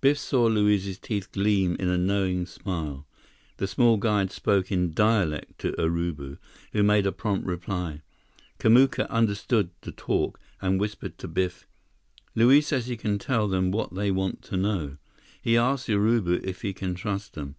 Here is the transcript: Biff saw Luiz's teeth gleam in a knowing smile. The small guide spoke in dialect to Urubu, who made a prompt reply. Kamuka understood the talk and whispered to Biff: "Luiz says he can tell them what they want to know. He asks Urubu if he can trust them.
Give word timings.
Biff 0.00 0.16
saw 0.16 0.44
Luiz's 0.46 0.96
teeth 0.96 1.32
gleam 1.32 1.74
in 1.74 1.88
a 1.88 1.98
knowing 1.98 2.46
smile. 2.46 3.04
The 3.56 3.66
small 3.66 3.96
guide 3.96 4.30
spoke 4.30 4.70
in 4.70 4.94
dialect 4.94 5.58
to 5.58 5.72
Urubu, 5.72 6.38
who 6.72 6.84
made 6.84 7.04
a 7.04 7.10
prompt 7.10 7.44
reply. 7.48 8.02
Kamuka 8.60 9.10
understood 9.10 9.70
the 9.80 9.90
talk 9.90 10.38
and 10.60 10.78
whispered 10.78 11.18
to 11.18 11.26
Biff: 11.26 11.66
"Luiz 12.36 12.68
says 12.68 12.86
he 12.86 12.96
can 12.96 13.18
tell 13.18 13.48
them 13.48 13.72
what 13.72 13.92
they 13.92 14.12
want 14.12 14.42
to 14.42 14.56
know. 14.56 14.98
He 15.42 15.56
asks 15.56 15.88
Urubu 15.88 16.40
if 16.44 16.62
he 16.62 16.72
can 16.72 16.94
trust 16.94 17.34
them. 17.34 17.56